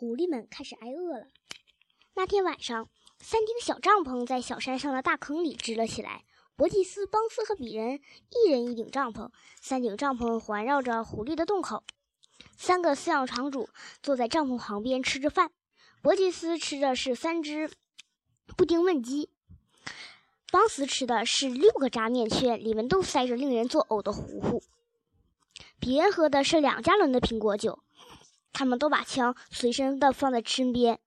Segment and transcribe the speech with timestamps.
[0.00, 1.26] 狐狸们开始挨饿了。
[2.14, 6.24] 那天晚上，三顶小帐篷在小山上的大坑里支了起来。
[6.56, 8.00] 伯吉斯、邦斯和比人
[8.30, 11.84] 一人一顶帐篷，三顶帐篷环绕着狐狸的洞口。
[12.56, 13.68] 三个饲养场主
[14.02, 15.52] 坐在帐篷旁边吃着饭。
[16.00, 17.70] 伯吉斯吃的是三只
[18.56, 19.28] 布丁焖鸡，
[20.50, 24.62] 邦斯吃的是六个炸面圈，里面都塞着令人作呕的糊糊。
[25.78, 27.80] 比人喝的是两加仑的苹果酒。
[28.52, 31.00] 他们都把枪随身的放在身边。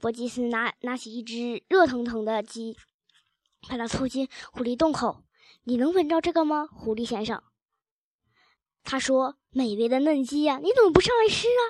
[0.00, 2.76] 伯吉斯拿拿起一只热腾腾的鸡，
[3.68, 5.22] 把它凑近狐狸洞口。
[5.64, 7.42] 你能闻着这个吗，狐狸先生？
[8.82, 11.62] 他说：“美味的嫩鸡呀，你怎么不上来吃啊？”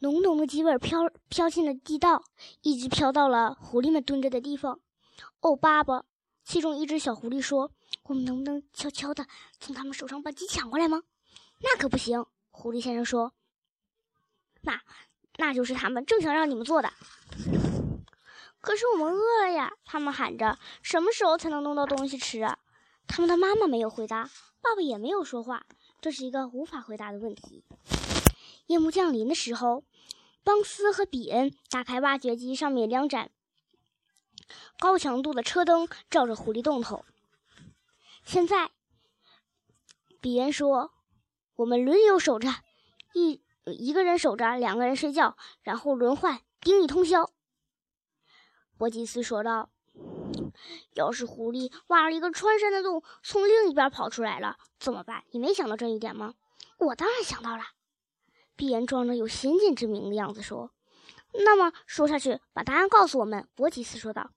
[0.00, 2.24] 浓浓的鸡味飘飘进了地道，
[2.62, 4.80] 一直飘到了狐狸们蹲着的地方。
[5.40, 6.06] 哦，爸爸！
[6.44, 7.72] 其中一只小狐狸说
[8.04, 9.26] ：“我们能不能悄悄的
[9.60, 11.02] 从他们手上把鸡抢过来吗？”
[11.60, 13.32] 那可不行，狐狸先生说
[14.62, 14.80] ：“那，
[15.36, 16.92] 那就是他们正想让你们做的。”
[18.60, 19.72] 可是我们饿了呀！
[19.84, 22.58] 他们喊着：“什么时候才能弄到东西吃啊？”
[23.06, 25.66] 他们的妈妈没有回答，爸爸也没有说话。
[26.00, 27.64] 这是一个无法回答的问题。
[28.66, 29.84] 夜幕降临的时候，
[30.44, 33.30] 邦斯和比恩打开挖掘机上面两盏
[34.78, 37.04] 高强度的车灯，照着狐狸洞头。
[38.24, 38.70] 现在，
[40.20, 40.92] 比恩说。
[41.58, 42.48] 我们轮流守着，
[43.14, 47.32] 一一个人守着，两个人睡觉，然后轮换盯一通宵。
[48.76, 49.68] 伯吉斯说道
[50.94, 55.24] ：“要是狐狸挖了一个穿山的洞，从另一边跑出来了，怎么办？
[55.32, 56.34] 你没想到这一点吗？”
[56.78, 57.64] 我当然想到了。
[58.54, 60.70] 碧眼装着有先见之明的样子说
[61.44, 64.30] ：“那么说下去，把答案告诉我们。”伯吉斯说道。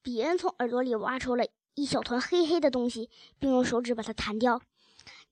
[0.00, 4.62] 比恩从耳朵里挖出了一小团黑黑的东西，并用手指把它弹掉。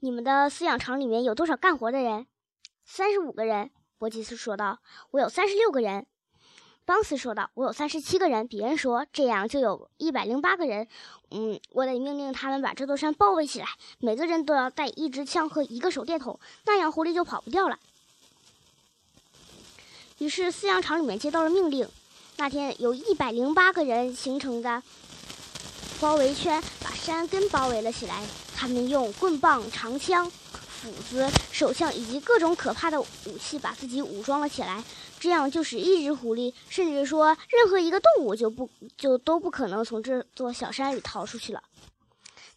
[0.04, 2.26] 你们的饲养场里面有多少干活的人？
[2.84, 3.70] 三十五个人。
[3.96, 4.78] 伯吉斯说道。
[5.12, 6.04] 我有三十六个人。
[6.84, 7.50] 邦斯说道。
[7.54, 8.46] 我有三十七个人。
[8.46, 9.06] 比恩说。
[9.14, 10.86] 这样就有一百零八个人。
[11.30, 13.66] 嗯，我得命令他们把这座山包围起来，
[13.98, 17.78] 每个人都要带一支枪和一个手电筒，那样狐狸就跑不掉了。
[20.18, 21.88] 于是饲养场里面接到了命令。
[22.36, 24.82] 那天有一百零八个人形成的
[25.98, 28.22] 包围圈，把山根包围了起来。
[28.64, 34.82] 他们用棍棒、长枪、斧子、手枪以及各种可怕的武器把自己武装了起来，
[35.20, 41.62] 这样就使一只狐狸，甚至说任何一个动物，就不就都不可能从这座小山里逃出去了。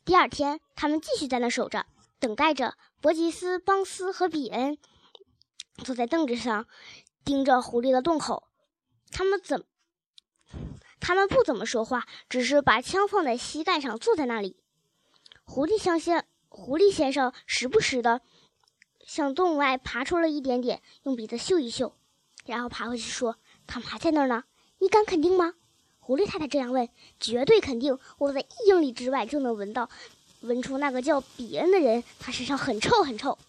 [0.06, 1.86] 第二天，他们继续在那守着，
[2.22, 2.76] 等待着。
[3.02, 4.78] 伯吉斯、邦斯和比恩
[5.84, 6.68] 坐在凳子上，
[7.26, 8.48] 盯着狐狸的洞口。
[9.12, 9.66] 他们怎？
[11.02, 14.56] 他们不怎么说话，只是把枪放在膝盖上，坐在那里。
[15.50, 18.22] 狐狸相信，狐狸先生时不时的
[19.06, 21.96] 向洞外爬出了一点点，用鼻子嗅一嗅，
[22.46, 24.44] 然后爬回去说：“他们还在那儿呢。”
[24.80, 25.56] 你敢肯定吗？
[26.00, 26.90] 狐狸太太这样问。
[27.20, 29.90] 绝对肯定，我在一英里之外就能闻到，
[30.42, 33.40] 闻出那个叫比恩的人，他身上很臭很臭。